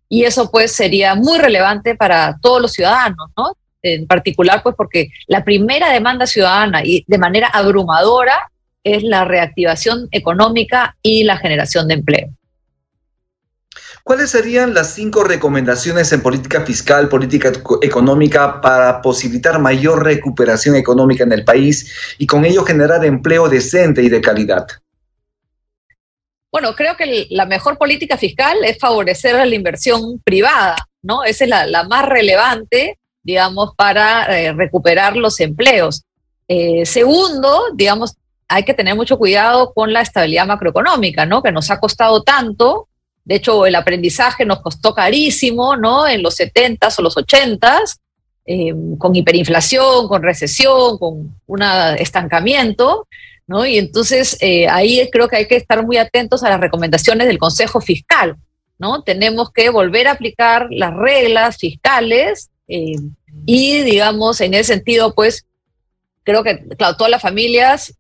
Y 0.10 0.24
eso 0.26 0.50
pues 0.52 0.72
sería 0.72 1.16
muy 1.16 1.38
relevante 1.38 1.96
para 1.96 2.38
todos 2.42 2.62
los 2.62 2.74
ciudadanos, 2.74 3.30
¿no? 3.38 3.56
En 3.82 4.08
particular, 4.08 4.64
pues 4.64 4.76
porque 4.76 5.10
la 5.28 5.44
primera 5.44 5.92
demanda 5.92 6.26
ciudadana 6.26 6.82
y 6.84 7.04
de 7.06 7.18
manera 7.18 7.48
abrumadora 7.48 8.50
es 8.84 9.04
la 9.04 9.26
reactivación 9.26 10.08
económica 10.12 10.96
y 11.02 11.24
la 11.24 11.38
generación 11.38 11.88
de 11.88 11.96
empleo. 11.96 12.30
¿Cuáles 14.04 14.32
serían 14.32 14.74
las 14.74 14.96
cinco 14.96 15.24
recomendaciones 15.24 16.12
en 16.12 16.22
política 16.22 16.66
fiscal, 16.66 17.08
política 17.08 17.54
económica 17.82 18.60
para 18.60 19.02
posibilitar 19.02 19.60
mayor 19.60 20.04
recuperación 20.04 20.76
económica 20.76 21.24
en 21.24 21.32
el 21.32 21.46
país 21.46 22.16
y 22.18 22.28
con 22.28 22.44
ello 22.44 22.66
generar 22.66 23.06
empleo 23.06 23.48
decente 23.48 24.04
y 24.04 24.10
de 24.10 24.20
calidad? 24.20 24.68
Bueno, 26.52 26.76
creo 26.76 26.98
que 26.98 27.28
la 27.30 27.46
mejor 27.46 27.78
política 27.78 28.18
fiscal 28.18 28.58
es 28.66 28.78
favorecer 28.78 29.36
la 29.48 29.56
inversión 29.56 30.20
privada, 30.20 30.76
¿no? 31.02 31.24
Esa 31.24 31.46
es 31.46 31.50
la, 31.50 31.84
más 31.86 32.06
relevante, 32.06 33.00
digamos, 33.24 33.74
para 33.78 34.26
eh, 34.38 34.52
recuperar 34.52 35.16
los 35.16 35.40
empleos. 35.40 36.04
Eh, 36.50 36.86
segundo, 36.86 37.68
digamos, 37.74 38.18
hay 38.50 38.64
que 38.64 38.74
tener 38.74 38.96
mucho 38.96 39.18
cuidado 39.18 39.74
con 39.74 39.94
la 39.94 40.02
estabilidad 40.02 40.46
macroeconómica, 40.46 41.26
¿no? 41.26 41.42
Que 41.42 41.54
nos 41.54 41.72
ha 41.72 41.80
costado 41.80 42.22
tanto 42.22 42.90
de 43.26 43.36
hecho, 43.36 43.66
el 43.66 43.76
aprendizaje 43.76 44.46
nos 44.46 44.62
costó 44.62 44.94
carísimo, 44.94 45.78
¿no? 45.78 46.08
En 46.08 46.22
los 46.22 46.38
70s 46.38 47.00
o 47.00 47.02
los 47.02 47.16
80s, 47.16 48.00
em, 48.46 48.98
con 48.98 49.16
hiperinflación, 49.16 50.08
con 50.08 50.22
recesión, 50.22 50.98
con 50.98 51.34
un 51.46 51.62
estancamiento, 51.98 53.08
¿no? 53.48 53.66
Y 53.66 53.78
entonces 53.78 54.38
eh, 54.42 54.68
ahí 54.68 55.10
creo 55.12 55.30
que 55.30 55.38
hay 55.38 55.48
que 55.48 55.56
estar 55.56 55.86
muy 55.86 55.98
atentos 55.98 56.44
a 56.44 56.50
las 56.50 56.60
recomendaciones 56.60 57.28
del 57.28 57.38
Consejo 57.38 57.80
Fiscal, 57.80 58.36
¿no? 58.78 59.04
Tenemos 59.04 59.52
que 59.52 59.70
volver 59.70 60.08
a 60.08 60.12
aplicar 60.12 60.68
las 60.70 60.94
reglas 60.94 61.58
fiscales 61.58 62.50
em, 62.68 63.16
y, 63.46 63.84
digamos, 63.84 64.42
en 64.42 64.54
ese 64.54 64.74
sentido, 64.74 65.14
pues, 65.14 65.46
creo 66.24 66.44
que, 66.44 66.60
claro, 66.78 66.98
todas 66.98 67.12
las 67.12 67.22
familias 67.22 67.94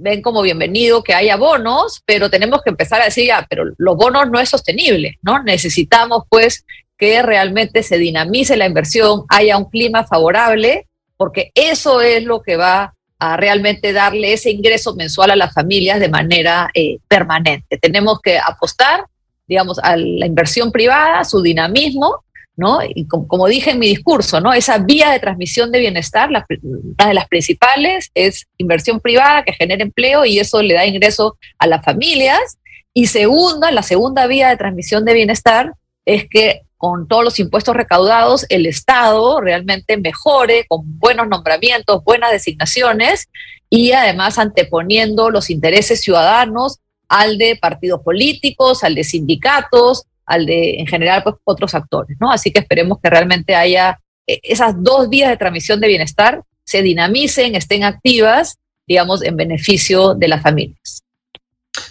ven 0.00 0.22
como 0.22 0.42
bienvenido 0.42 1.02
que 1.02 1.14
haya 1.14 1.36
bonos, 1.36 2.02
pero 2.04 2.30
tenemos 2.30 2.62
que 2.62 2.70
empezar 2.70 3.00
a 3.00 3.06
decir, 3.06 3.26
ya, 3.26 3.46
pero 3.48 3.64
los 3.76 3.96
bonos 3.96 4.30
no 4.30 4.40
es 4.40 4.48
sostenible, 4.48 5.18
¿no? 5.22 5.42
Necesitamos 5.42 6.24
pues 6.28 6.64
que 6.96 7.22
realmente 7.22 7.82
se 7.82 7.98
dinamice 7.98 8.56
la 8.56 8.66
inversión, 8.66 9.24
haya 9.28 9.56
un 9.56 9.70
clima 9.70 10.04
favorable, 10.04 10.86
porque 11.16 11.50
eso 11.54 12.00
es 12.00 12.24
lo 12.24 12.42
que 12.42 12.56
va 12.56 12.94
a 13.18 13.36
realmente 13.36 13.92
darle 13.92 14.32
ese 14.32 14.50
ingreso 14.50 14.94
mensual 14.94 15.30
a 15.30 15.36
las 15.36 15.54
familias 15.54 16.00
de 16.00 16.08
manera 16.08 16.70
eh, 16.74 16.98
permanente. 17.08 17.78
Tenemos 17.78 18.20
que 18.20 18.38
apostar, 18.38 19.04
digamos, 19.46 19.78
a 19.78 19.96
la 19.96 20.26
inversión 20.26 20.72
privada, 20.72 21.24
su 21.24 21.40
dinamismo, 21.40 22.24
¿no? 22.56 22.78
Y 22.82 23.06
como, 23.06 23.46
dije 23.48 23.72
en 23.72 23.78
mi 23.78 23.88
discurso, 23.88 24.40
¿no? 24.40 24.52
Esa 24.52 24.78
vía 24.78 25.10
de 25.10 25.20
transmisión 25.20 25.72
de 25.72 25.80
bienestar, 25.80 26.30
la, 26.30 26.46
una 26.62 27.08
de 27.08 27.14
las 27.14 27.28
principales 27.28 28.10
es 28.14 28.46
inversión 28.58 29.00
privada 29.00 29.44
que 29.44 29.52
genera 29.52 29.82
empleo 29.82 30.24
y 30.24 30.38
eso 30.38 30.62
le 30.62 30.74
da 30.74 30.86
ingreso 30.86 31.36
a 31.58 31.66
las 31.66 31.84
familias. 31.84 32.58
Y 32.92 33.06
segunda, 33.06 33.72
la 33.72 33.82
segunda 33.82 34.26
vía 34.26 34.48
de 34.48 34.56
transmisión 34.56 35.04
de 35.04 35.14
bienestar 35.14 35.72
es 36.04 36.28
que 36.28 36.62
con 36.76 37.08
todos 37.08 37.24
los 37.24 37.40
impuestos 37.40 37.74
recaudados 37.74 38.46
el 38.50 38.66
Estado 38.66 39.40
realmente 39.40 39.96
mejore 39.96 40.66
con 40.68 40.82
buenos 40.98 41.28
nombramientos, 41.28 42.04
buenas 42.04 42.30
designaciones 42.30 43.30
y 43.70 43.92
además 43.92 44.38
anteponiendo 44.38 45.30
los 45.30 45.50
intereses 45.50 46.02
ciudadanos 46.02 46.78
al 47.08 47.38
de 47.38 47.56
partidos 47.56 48.02
políticos, 48.02 48.84
al 48.84 48.94
de 48.94 49.04
sindicatos, 49.04 50.04
al 50.26 50.46
de, 50.46 50.80
en 50.80 50.86
general, 50.86 51.22
pues 51.22 51.36
otros 51.44 51.74
actores, 51.74 52.16
¿no? 52.20 52.30
Así 52.30 52.50
que 52.50 52.60
esperemos 52.60 52.98
que 53.02 53.10
realmente 53.10 53.54
haya 53.54 54.00
eh, 54.26 54.40
esas 54.42 54.74
dos 54.76 55.08
vías 55.08 55.30
de 55.30 55.36
transmisión 55.36 55.80
de 55.80 55.88
bienestar 55.88 56.42
se 56.64 56.82
dinamicen, 56.82 57.54
estén 57.54 57.84
activas, 57.84 58.56
digamos, 58.86 59.22
en 59.22 59.36
beneficio 59.36 60.14
de 60.14 60.28
las 60.28 60.42
familias. 60.42 61.02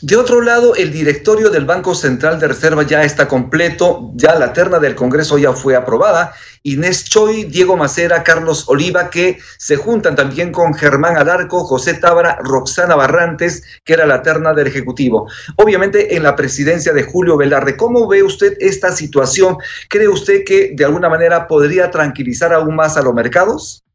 De 0.03 0.17
otro 0.17 0.41
lado, 0.41 0.75
el 0.75 0.91
directorio 0.91 1.49
del 1.49 1.63
Banco 1.63 1.95
Central 1.95 2.37
de 2.37 2.49
Reserva 2.49 2.83
ya 2.83 3.05
está 3.05 3.25
completo, 3.25 4.11
ya 4.15 4.35
la 4.35 4.51
terna 4.51 4.77
del 4.77 4.95
Congreso 4.95 5.37
ya 5.37 5.53
fue 5.53 5.77
aprobada. 5.77 6.33
Inés 6.63 7.05
Choi, 7.05 7.45
Diego 7.45 7.77
Macera, 7.77 8.21
Carlos 8.21 8.65
Oliva, 8.67 9.09
que 9.09 9.39
se 9.57 9.77
juntan 9.77 10.17
también 10.17 10.51
con 10.51 10.73
Germán 10.73 11.15
Alarco, 11.15 11.63
José 11.63 11.93
Tábara, 11.93 12.37
Roxana 12.43 12.97
Barrantes, 12.97 13.63
que 13.85 13.93
era 13.93 14.05
la 14.05 14.21
terna 14.21 14.51
del 14.51 14.67
Ejecutivo. 14.67 15.29
Obviamente 15.55 16.17
en 16.17 16.23
la 16.23 16.35
presidencia 16.35 16.91
de 16.91 17.03
Julio 17.03 17.37
Velarde. 17.37 17.77
¿Cómo 17.77 18.05
ve 18.05 18.23
usted 18.23 18.57
esta 18.59 18.91
situación? 18.91 19.55
¿Cree 19.87 20.09
usted 20.09 20.43
que 20.45 20.73
de 20.75 20.83
alguna 20.83 21.07
manera 21.07 21.47
podría 21.47 21.91
tranquilizar 21.91 22.51
aún 22.51 22.75
más 22.75 22.97
a 22.97 23.03
los 23.03 23.13
mercados? 23.13 23.85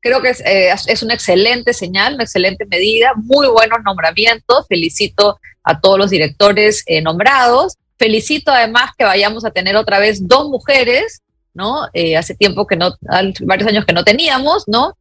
Creo 0.00 0.22
que 0.22 0.30
eh, 0.30 0.72
es, 0.86 1.02
una 1.02 1.14
excelente 1.14 1.72
señal, 1.72 2.14
una 2.14 2.24
excelente 2.24 2.64
medida, 2.66 3.12
muy 3.16 3.48
buenos 3.48 3.78
nombramientos. 3.84 4.66
Felicito 4.68 5.38
a 5.64 5.80
todos 5.80 5.98
los 5.98 6.10
directores 6.10 6.84
eh, 6.86 7.02
nombrados. 7.02 7.76
Felicito 7.98 8.52
además 8.52 8.90
que 8.96 9.04
vayamos 9.04 9.44
a 9.44 9.50
tener 9.50 9.74
otra 9.76 9.98
vez 9.98 10.26
dos 10.26 10.48
mujeres, 10.48 11.22
¿no? 11.54 11.88
Eh, 11.92 12.16
hace 12.16 12.34
tiempo 12.34 12.66
que 12.66 12.76
no, 12.76 12.94
varios 13.40 13.68
años 13.68 13.84
que 13.84 13.94
no 13.94 14.04
teníamos, 14.04 14.64
¿no? 14.66 14.96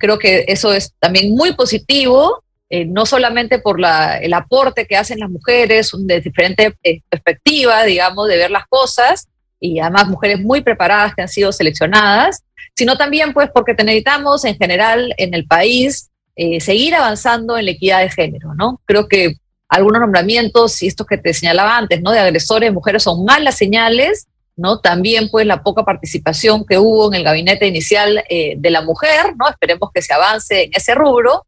creo 0.00 0.18
que 0.18 0.46
eso 0.48 0.72
es 0.72 0.94
también 0.98 1.32
muy 1.32 1.52
positivo, 1.52 2.42
no 2.70 3.06
solamente 3.06 3.60
por 3.60 3.78
el 4.20 4.34
aporte 4.34 4.84
que 4.84 4.96
hacen 4.96 5.20
las 5.20 5.30
mujeres 5.30 5.92
de 5.96 6.20
diferente 6.20 6.76
perspectiva, 7.08 7.84
digamos, 7.84 8.26
de 8.26 8.36
ver 8.36 8.50
las 8.50 8.66
cosas, 8.66 9.28
y 9.60 9.78
además 9.78 10.08
mujeres 10.08 10.40
muy 10.40 10.60
preparadas 10.60 11.14
que 11.14 11.22
han 11.22 11.28
sido 11.28 11.52
seleccionadas, 11.52 12.42
sino 12.74 12.96
también 12.96 13.32
pues 13.32 13.50
porque 13.52 13.74
necesitamos 13.74 14.44
en 14.44 14.56
general 14.56 15.14
en 15.16 15.34
el 15.34 15.46
país 15.46 16.10
eh, 16.36 16.60
seguir 16.60 16.94
avanzando 16.94 17.58
en 17.58 17.64
la 17.64 17.72
equidad 17.72 18.00
de 18.00 18.10
género, 18.10 18.54
¿no? 18.54 18.80
Creo 18.84 19.08
que 19.08 19.34
algunos 19.68 20.00
nombramientos 20.00 20.82
y 20.82 20.86
estos 20.86 21.06
que 21.06 21.18
te 21.18 21.34
señalaba 21.34 21.76
antes, 21.76 22.00
¿no? 22.00 22.12
De 22.12 22.20
agresores 22.20 22.72
mujeres 22.72 23.02
son 23.02 23.24
malas 23.24 23.56
señales, 23.56 24.28
¿no? 24.56 24.78
También 24.80 25.30
pues 25.30 25.46
la 25.46 25.62
poca 25.62 25.84
participación 25.84 26.64
que 26.64 26.78
hubo 26.78 27.08
en 27.08 27.14
el 27.14 27.24
gabinete 27.24 27.66
inicial 27.66 28.24
eh, 28.28 28.54
de 28.56 28.70
la 28.70 28.82
mujer, 28.82 29.34
¿no? 29.36 29.48
Esperemos 29.48 29.90
que 29.92 30.00
se 30.00 30.12
avance 30.12 30.64
en 30.64 30.70
ese 30.74 30.94
rubro. 30.94 31.44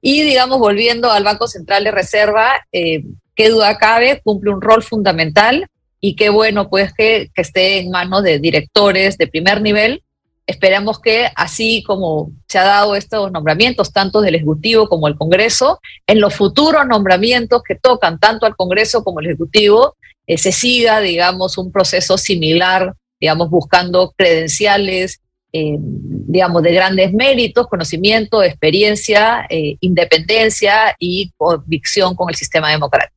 Y 0.00 0.22
digamos, 0.22 0.58
volviendo 0.58 1.10
al 1.10 1.24
Banco 1.24 1.48
Central 1.48 1.84
de 1.84 1.90
Reserva, 1.90 2.66
eh, 2.72 3.04
qué 3.34 3.48
duda 3.48 3.78
cabe, 3.78 4.20
cumple 4.22 4.50
un 4.50 4.60
rol 4.60 4.82
fundamental 4.82 5.66
y 6.00 6.14
qué 6.14 6.28
bueno 6.28 6.68
pues 6.68 6.92
que, 6.92 7.30
que 7.34 7.42
esté 7.42 7.78
en 7.78 7.90
manos 7.90 8.22
de 8.22 8.38
directores 8.38 9.18
de 9.18 9.26
primer 9.26 9.60
nivel 9.60 10.02
Esperamos 10.46 11.00
que 11.00 11.28
así 11.34 11.82
como 11.82 12.30
se 12.46 12.58
ha 12.58 12.64
dado 12.64 12.94
estos 12.94 13.32
nombramientos, 13.32 13.92
tanto 13.92 14.20
del 14.20 14.36
Ejecutivo 14.36 14.88
como 14.88 15.08
del 15.08 15.16
Congreso, 15.16 15.80
en 16.06 16.20
los 16.20 16.34
futuros 16.34 16.86
nombramientos 16.86 17.62
que 17.66 17.74
tocan 17.74 18.20
tanto 18.20 18.46
al 18.46 18.54
Congreso 18.54 19.02
como 19.02 19.18
al 19.18 19.26
Ejecutivo, 19.26 19.96
eh, 20.26 20.38
se 20.38 20.52
siga, 20.52 21.00
digamos, 21.00 21.58
un 21.58 21.72
proceso 21.72 22.16
similar, 22.16 22.94
digamos, 23.20 23.50
buscando 23.50 24.12
credenciales, 24.16 25.20
eh, 25.52 25.76
digamos, 25.78 26.62
de 26.62 26.72
grandes 26.72 27.12
méritos, 27.12 27.66
conocimiento, 27.66 28.42
experiencia, 28.42 29.46
independencia 29.48 30.94
y 30.98 31.32
convicción 31.36 32.14
con 32.14 32.28
el 32.28 32.36
sistema 32.36 32.70
democrático. 32.70 33.15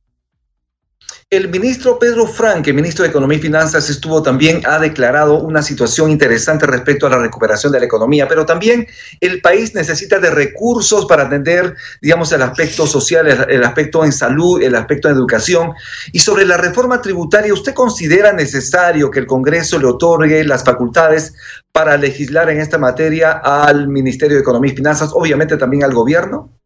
El 1.32 1.48
ministro 1.48 1.96
Pedro 1.96 2.26
Franque, 2.26 2.72
ministro 2.72 3.04
de 3.04 3.10
Economía 3.10 3.38
y 3.38 3.40
Finanzas, 3.40 3.88
estuvo 3.88 4.20
también, 4.20 4.62
ha 4.66 4.80
declarado 4.80 5.38
una 5.38 5.62
situación 5.62 6.10
interesante 6.10 6.66
respecto 6.66 7.06
a 7.06 7.10
la 7.10 7.18
recuperación 7.18 7.72
de 7.72 7.78
la 7.78 7.86
economía, 7.86 8.26
pero 8.26 8.44
también 8.44 8.88
el 9.20 9.40
país 9.40 9.72
necesita 9.72 10.18
de 10.18 10.28
recursos 10.30 11.06
para 11.06 11.26
atender, 11.26 11.76
digamos, 12.02 12.32
el 12.32 12.42
aspecto 12.42 12.84
social, 12.84 13.28
el, 13.28 13.62
aspecto 13.62 14.04
en 14.04 14.10
salud, 14.10 14.60
el 14.60 14.74
aspecto 14.74 15.08
en 15.08 15.14
educación. 15.14 15.70
Y 16.10 16.18
sobre 16.18 16.44
la 16.44 16.56
reforma 16.56 17.00
tributaria, 17.00 17.54
¿usted 17.54 17.74
considera 17.74 18.32
necesario 18.32 19.08
que 19.12 19.20
el 19.20 19.26
Congreso 19.26 19.78
le 19.78 19.86
otorgue 19.86 20.42
las 20.42 20.64
facultades 20.64 21.32
para 21.70 21.96
legislar 21.96 22.50
en 22.50 22.60
esta 22.60 22.76
materia 22.76 23.40
al 23.44 23.86
Ministerio 23.86 24.34
de 24.34 24.42
Economía 24.42 24.72
y 24.72 24.76
Finanzas, 24.76 25.10
obviamente 25.14 25.56
también 25.56 25.84
al 25.84 25.94
gobierno? 25.94 26.59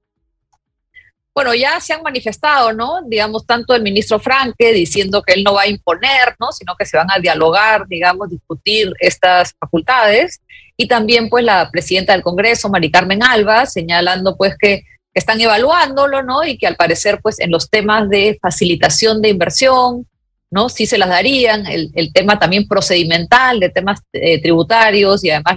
Bueno, 1.34 1.52
ya 1.52 1.80
se 1.80 1.92
han 1.92 2.02
manifestado, 2.02 2.72
¿no? 2.72 3.00
Digamos, 3.06 3.44
tanto 3.44 3.74
el 3.74 3.82
ministro 3.82 4.20
Franque 4.20 4.72
diciendo 4.72 5.20
que 5.22 5.32
él 5.32 5.42
no 5.42 5.54
va 5.54 5.62
a 5.62 5.66
imponer, 5.66 6.36
¿no? 6.38 6.52
Sino 6.52 6.76
que 6.76 6.86
se 6.86 6.96
van 6.96 7.08
a 7.10 7.18
dialogar, 7.18 7.88
digamos, 7.88 8.30
discutir 8.30 8.92
estas 9.00 9.52
facultades. 9.58 10.40
Y 10.76 10.86
también, 10.86 11.28
pues, 11.28 11.44
la 11.44 11.70
presidenta 11.72 12.12
del 12.12 12.22
Congreso, 12.22 12.68
Mari 12.68 12.90
Carmen 12.90 13.22
Alba, 13.24 13.66
señalando, 13.66 14.36
pues, 14.36 14.54
que 14.56 14.84
están 15.12 15.40
evaluándolo, 15.40 16.22
¿no? 16.22 16.44
Y 16.44 16.56
que 16.56 16.68
al 16.68 16.76
parecer, 16.76 17.18
pues, 17.20 17.40
en 17.40 17.50
los 17.50 17.68
temas 17.68 18.08
de 18.08 18.38
facilitación 18.40 19.20
de 19.20 19.30
inversión, 19.30 20.06
¿no? 20.54 20.68
Sí 20.68 20.86
se 20.86 20.98
las 20.98 21.08
darían, 21.08 21.66
el, 21.66 22.12
tema 22.12 22.38
también 22.38 22.68
procedimental 22.68 23.58
de 23.58 23.70
temas 23.70 24.00
eh, 24.12 24.40
tributarios 24.40 25.24
y 25.24 25.30
además 25.30 25.56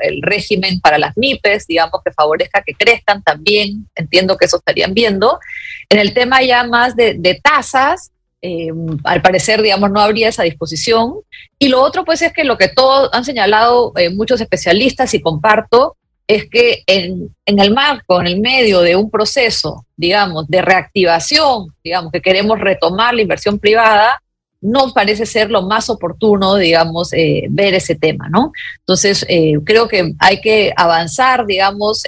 el 0.00 0.20
régimen 0.20 0.80
para 0.80 0.98
las 0.98 1.16
MIPES, 1.16 1.66
digamos, 1.66 2.02
que 2.04 2.12
favorezca 2.12 2.62
que 2.62 2.74
crezcan 2.74 3.22
también, 3.22 3.88
entiendo 3.94 4.36
que 4.36 4.44
eso 4.44 4.58
estarían 4.58 4.92
viendo. 4.92 5.40
En 5.88 5.98
el 5.98 6.12
tema 6.12 6.42
ya 6.42 6.62
más 6.64 6.94
de, 6.94 7.40
tasas, 7.42 8.10
eh, 8.42 8.68
al 9.04 9.22
parecer, 9.22 9.62
digamos, 9.62 9.90
no 9.90 10.00
habría 10.00 10.28
esa 10.28 10.42
disposición. 10.42 11.14
Y 11.58 11.68
lo 11.68 11.80
otro, 11.80 12.04
pues, 12.04 12.20
es 12.20 12.34
que 12.34 12.44
lo 12.44 12.58
que 12.58 12.68
todos 12.68 13.08
han 13.14 13.24
señalado 13.24 13.94
eh, 13.96 14.10
muchos 14.10 14.42
especialistas 14.42 15.14
y 15.14 15.22
comparto, 15.22 15.96
es 16.26 16.50
que 16.50 16.82
en, 16.86 17.34
en, 17.46 17.58
el 17.60 17.72
marco, 17.72 18.20
en 18.20 18.26
el 18.26 18.40
medio 18.40 18.82
de 18.82 18.94
un 18.94 19.10
proceso, 19.10 19.86
digamos, 19.96 20.46
de 20.48 20.60
reactivación, 20.60 21.68
digamos, 21.82 22.12
que 22.12 22.20
queremos 22.20 22.60
retomar 22.60 23.14
la 23.14 23.22
inversión 23.22 23.58
privada, 23.58 24.20
no 24.64 24.92
parece 24.94 25.26
ser 25.26 25.50
lo 25.50 25.62
más 25.62 25.90
oportuno, 25.90 26.56
digamos, 26.56 27.12
eh, 27.12 27.44
ver 27.50 27.74
ese 27.74 27.94
tema, 27.94 28.30
¿no? 28.30 28.50
Entonces, 28.80 29.24
eh, 29.28 29.58
creo 29.64 29.88
que 29.88 30.14
hay 30.18 30.40
que 30.40 30.72
avanzar, 30.74 31.44
digamos, 31.46 32.02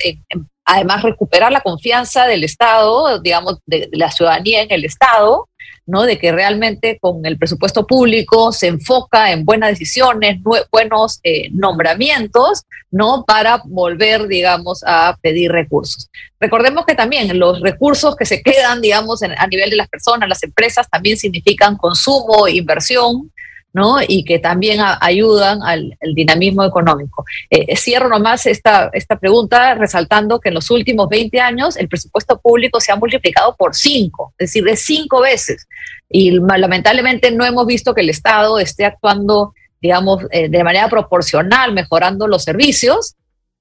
además 0.67 1.03
recuperar 1.03 1.53
la 1.53 1.61
confianza 1.61 2.27
del 2.27 2.45
Estado, 2.45 3.21
digamos, 3.21 3.61
de, 3.67 3.89
la 3.93 4.11
ciudadanía 4.11 4.63
en 4.63 4.73
el 4.73 4.85
Estado, 4.85 5.49
¿no? 5.87 6.03
De 6.03 6.19
que 6.19 6.33
realmente 6.33 6.99
con 7.01 7.25
el 7.25 7.39
presupuesto 7.39 7.87
público 7.87 8.51
se 8.51 8.67
enfoca 8.67 9.31
en 9.31 9.45
buenas 9.45 9.71
decisiones, 9.71 10.41
buenos 10.73 11.21
eh, 11.23 11.49
nombramientos, 11.53 12.65
¿no? 12.91 13.25
Para 13.25 13.63
volver, 13.65 14.27
digamos, 14.27 14.83
a 14.85 15.17
pedir 15.23 15.53
recursos. 15.53 16.11
Recordemos 16.41 16.85
que 16.85 16.97
también 16.97 17.39
los 17.39 17.61
recursos 17.61 18.17
que 18.17 18.27
se 18.27 18.43
quedan, 18.43 18.81
digamos, 18.81 19.23
a 19.23 19.47
nivel 19.47 19.71
de 19.71 19.77
las 19.77 19.89
personas, 19.89 20.29
las 20.29 20.43
empresas, 20.43 20.89
también 20.91 21.17
significan 21.17 21.77
consumo, 21.77 22.49
inversión, 22.49 23.31
¿no? 23.77 23.99
Y 24.09 24.25
que 24.25 24.39
también 24.39 24.81
ayudan 25.03 25.63
al, 25.63 25.99
dinamismo 26.15 26.65
económico. 26.65 27.27
Eh, 27.51 27.77
cierro 27.77 28.09
nomás 28.09 28.47
esta, 28.47 28.89
esta 28.95 29.19
pregunta 29.19 29.75
resaltando 29.75 30.41
que 30.41 30.49
en 30.49 30.55
los 30.55 30.71
últimos 30.71 31.11
20 31.11 31.39
años 31.41 31.77
el 31.77 31.87
presupuesto 31.87 32.41
público 32.41 32.81
se 32.81 32.91
ha 32.91 32.97
multiplicado 32.97 33.55
por 33.55 33.75
cinco, 33.75 34.33
es 34.39 34.49
decir, 34.49 34.65
de 34.65 34.77
cinco 34.77 35.21
veces. 35.21 35.69
Y 36.09 36.31
lamentablemente 36.31 37.31
no 37.31 37.45
hemos 37.45 37.67
visto 37.67 37.95
que 37.95 38.01
el 38.01 38.09
Estado 38.09 38.59
esté 38.59 38.87
actuando, 38.87 39.53
digamos, 39.83 40.25
eh, 40.31 40.49
de 40.49 40.65
manera 40.65 40.89
proporcional, 40.89 41.75
mejorando 41.75 42.27
los 42.27 42.45
servicios. 42.45 43.15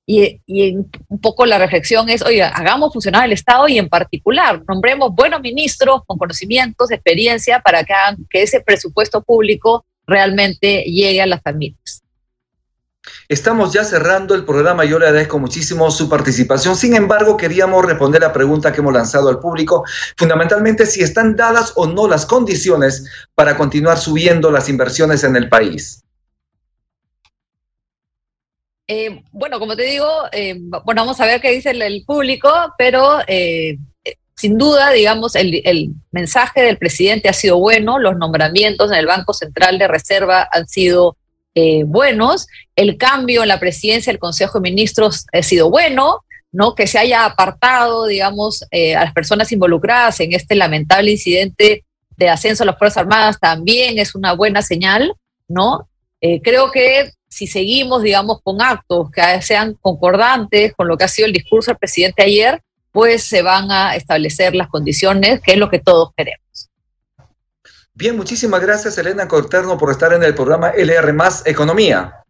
Y, 0.08 0.40
y, 0.46 0.78
un 1.10 1.20
poco 1.20 1.46
la 1.46 1.58
reflexión 1.58 2.08
es, 2.08 2.22
oye, 2.22 2.42
hagamos 2.42 2.94
funcionar 2.94 3.26
el 3.26 3.34
Estado 3.34 3.68
y 3.68 3.80
en 3.80 3.90
particular 3.90 4.62
nombremos 4.66 5.14
buenos 5.14 5.42
ministros 5.42 6.04
con 6.08 6.18
conocimientos, 6.18 6.90
experiencia 6.90 7.60
para 7.60 7.84
que 7.84 7.92
hagan 7.92 8.26
que 8.30 8.44
ese 8.44 8.62
presupuesto 8.62 9.22
público 9.22 9.84
realmente 10.08 10.84
llegue 10.84 11.22
a 11.22 11.26
las 11.26 11.42
familias. 11.42 12.04
Estamos 13.28 13.74
ya 13.74 13.84
cerrando 13.84 14.36
el 14.36 14.46
programa. 14.46 14.86
Yo 14.86 15.00
le 15.00 15.08
agradezco 15.08 15.40
muchísimo 15.40 15.90
su 15.92 16.10
participación. 16.10 16.76
Sin 16.76 16.96
embargo, 16.96 17.38
queríamos 17.38 17.86
responder 17.86 18.22
la 18.22 18.34
pregunta 18.34 18.72
que 18.72 18.82
hemos 18.82 18.94
lanzado 18.94 19.30
al 19.30 19.40
público, 19.40 19.84
fundamentalmente 20.18 20.86
si 20.86 21.02
están 21.02 21.36
dadas 21.36 21.74
o 21.76 21.88
no 21.88 22.08
las 22.08 22.26
condiciones 22.26 23.06
para 23.34 23.58
continuar 23.58 23.98
subiendo 23.98 24.52
las 24.52 24.70
inversiones 24.70 25.24
en 25.24 25.36
el 25.36 25.50
país. 25.50 26.04
Eh, 28.88 29.24
bueno, 29.32 29.60
como 29.60 29.76
te 29.76 29.84
digo, 29.84 30.08
eh, 30.32 30.60
bueno, 30.60 31.02
vamos 31.02 31.20
a 31.20 31.26
ver 31.26 31.42
qué 31.42 31.52
dice 31.52 31.72
el, 31.72 32.04
público, 32.06 32.52
pero 32.78 33.18
eh, 33.28 33.78
sin 34.36 34.58
duda, 34.58 34.92
digamos, 34.92 35.36
el, 35.36 35.94
mensaje 36.12 36.62
del 36.62 36.78
presidente 36.78 37.30
ha 37.30 37.34
sido 37.34 37.58
bueno, 37.58 38.00
los 38.00 38.18
nombramientos 38.18 38.92
en 38.92 38.98
el 38.98 39.06
Banco 39.06 39.34
Central 39.34 39.78
de 39.78 39.88
Reserva 39.88 40.48
han 40.52 40.68
sido 40.68 41.18
eh, 41.56 41.84
buenos, 41.86 42.48
el 42.76 42.98
cambio 42.98 43.44
en 43.44 43.48
la 43.48 43.60
presidencia 43.60 44.12
del 44.12 44.20
Consejo 44.20 44.60
de 44.60 44.70
Ministros 44.70 45.26
ha 45.32 45.42
sido 45.42 45.70
bueno, 45.70 46.26
¿no? 46.52 46.76
Que 46.76 46.86
se 46.86 47.00
haya 47.00 47.26
apartado, 47.26 48.08
digamos, 48.08 48.66
eh, 48.72 48.96
a 48.96 49.06
las 49.06 49.14
personas 49.14 49.52
involucradas 49.54 50.20
en 50.20 50.34
este 50.34 50.56
lamentable 50.56 51.12
incidente 51.12 51.86
de 52.18 52.30
ascenso 52.30 52.64
a 52.64 52.66
las 52.66 52.78
Fuerzas 52.78 53.04
Armadas 53.04 53.40
también 53.40 54.00
es 54.00 54.16
una 54.16 54.34
buena 54.34 54.62
señal, 54.62 55.14
¿no? 55.48 55.88
Eh, 56.22 56.42
creo 56.42 56.72
que 56.72 57.12
si 57.30 57.48
seguimos, 57.48 58.04
digamos, 58.04 58.40
con 58.42 58.62
actos 58.62 59.12
que 59.12 59.42
sean 59.42 59.76
concordantes 59.82 60.74
con 60.74 60.88
lo 60.88 60.98
que 60.98 61.04
ha 61.04 61.10
sido 61.10 61.26
el 61.26 61.34
discurso 61.34 61.72
del 61.72 61.78
presidente 61.78 62.24
ayer, 62.24 62.62
pues 62.96 63.26
se 63.26 63.42
van 63.42 63.70
a 63.72 63.94
establecer 63.98 64.56
las 64.56 64.70
condiciones, 64.70 65.42
que 65.42 65.52
es 65.52 65.58
lo 65.58 65.70
que 65.70 65.80
todos 65.80 66.12
queremos. 66.16 66.70
Bien, 67.94 68.16
muchísimas 68.16 68.62
gracias 68.62 68.98
Elena 68.98 69.28
Corterno 69.28 69.78
por 69.78 69.92
estar 69.92 70.14
en 70.14 70.24
el 70.24 70.34
programa 70.34 70.70
LR 70.70 71.12
Más 71.12 71.46
Economía. 71.46 72.24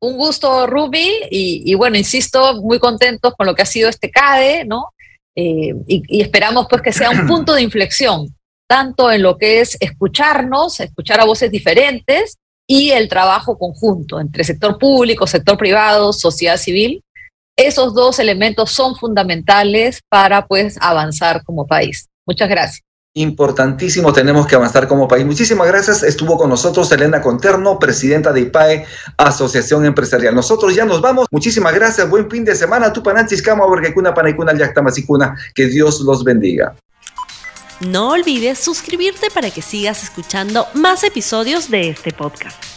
Un 0.00 0.18
gusto, 0.18 0.66
Ruby, 0.66 1.10
y, 1.30 1.74
bueno, 1.76 1.96
insisto, 1.96 2.60
muy 2.60 2.78
contentos 2.78 3.32
con 3.34 3.46
lo 3.46 3.54
que 3.54 3.62
ha 3.62 3.66
sido 3.66 3.88
este 3.88 4.10
CADE, 4.10 4.66
¿no? 4.66 4.92
Eh, 5.34 5.74
y, 5.86 6.20
esperamos 6.20 6.66
pues 6.68 6.82
que 6.82 6.92
sea 6.92 7.08
un 7.08 7.26
punto 7.26 7.54
de 7.54 7.62
inflexión, 7.62 8.36
tanto 8.66 9.10
en 9.10 9.22
lo 9.22 9.38
que 9.38 9.60
es 9.60 9.78
escucharnos, 9.80 10.78
escuchar 10.80 11.20
a 11.20 11.24
voces 11.24 11.50
diferentes 11.50 12.36
y 12.66 12.90
el 12.90 13.08
trabajo 13.08 13.56
conjunto 13.58 14.20
entre 14.20 14.44
sector 14.44 14.78
público, 14.78 15.26
sector 15.26 15.56
privado, 15.56 16.12
sociedad 16.12 16.58
civil, 16.58 17.02
esos 17.56 17.94
dos 17.94 18.18
elementos 18.18 18.70
son 18.70 18.96
fundamentales 18.96 20.02
para 20.08 20.46
pues 20.46 20.76
avanzar 20.80 21.42
como 21.44 21.66
país. 21.66 22.08
Muchas 22.26 22.48
gracias. 22.48 22.82
Importantísimo, 23.14 24.12
tenemos 24.12 24.46
que 24.46 24.56
avanzar 24.56 24.86
como 24.86 25.08
país. 25.08 25.24
Muchísimas 25.24 25.66
gracias. 25.66 26.02
Estuvo 26.02 26.36
con 26.36 26.50
nosotros 26.50 26.92
Elena 26.92 27.22
Conterno, 27.22 27.78
presidenta 27.78 28.30
de 28.30 28.42
IPAE, 28.42 28.84
Asociación 29.16 29.86
Empresarial. 29.86 30.34
Nosotros 30.34 30.74
ya 30.74 30.84
nos 30.84 31.00
vamos. 31.00 31.26
Muchísimas 31.30 31.74
gracias. 31.74 32.10
Buen 32.10 32.30
fin 32.30 32.44
de 32.44 32.54
semana. 32.54 32.92
Tupananchis, 32.92 33.40
Kama, 33.40 33.64
Borgekuna, 33.64 34.12
Panaikuna, 34.12 34.54
Yactamasicuna. 34.54 35.34
Que 35.54 35.66
Dios 35.66 36.00
los 36.00 36.24
bendiga. 36.24 36.76
No 37.80 38.10
olvides 38.10 38.58
suscribirte 38.58 39.30
para 39.30 39.50
que 39.50 39.62
sigas 39.62 40.02
escuchando 40.02 40.66
más 40.74 41.02
episodios 41.02 41.70
de 41.70 41.88
este 41.88 42.12
podcast. 42.12 42.75